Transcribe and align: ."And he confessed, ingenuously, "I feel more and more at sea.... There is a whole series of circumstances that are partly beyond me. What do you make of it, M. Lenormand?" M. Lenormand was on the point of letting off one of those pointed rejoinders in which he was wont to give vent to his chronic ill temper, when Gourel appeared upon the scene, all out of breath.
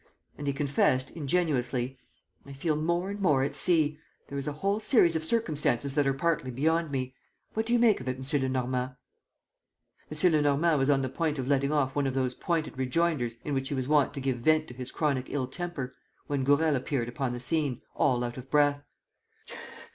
."And 0.39 0.47
he 0.47 0.51
confessed, 0.53 1.11
ingenuously, 1.11 1.95
"I 2.43 2.53
feel 2.53 2.75
more 2.75 3.11
and 3.11 3.21
more 3.21 3.43
at 3.43 3.53
sea.... 3.53 3.99
There 4.29 4.37
is 4.39 4.47
a 4.47 4.51
whole 4.53 4.79
series 4.79 5.15
of 5.15 5.23
circumstances 5.23 5.93
that 5.93 6.07
are 6.07 6.13
partly 6.15 6.49
beyond 6.49 6.89
me. 6.89 7.13
What 7.53 7.67
do 7.67 7.73
you 7.73 7.77
make 7.77 8.01
of 8.01 8.07
it, 8.07 8.15
M. 8.17 8.41
Lenormand?" 8.41 8.95
M. 10.11 10.31
Lenormand 10.31 10.79
was 10.79 10.89
on 10.89 11.03
the 11.03 11.07
point 11.07 11.37
of 11.37 11.47
letting 11.47 11.71
off 11.71 11.95
one 11.95 12.07
of 12.07 12.15
those 12.15 12.33
pointed 12.33 12.79
rejoinders 12.79 13.35
in 13.43 13.53
which 13.53 13.67
he 13.69 13.75
was 13.75 13.87
wont 13.87 14.11
to 14.15 14.21
give 14.21 14.37
vent 14.39 14.67
to 14.69 14.73
his 14.73 14.91
chronic 14.91 15.25
ill 15.29 15.45
temper, 15.45 15.93
when 16.25 16.43
Gourel 16.43 16.75
appeared 16.75 17.07
upon 17.07 17.33
the 17.33 17.39
scene, 17.39 17.83
all 17.93 18.23
out 18.23 18.39
of 18.39 18.49
breath. 18.49 18.83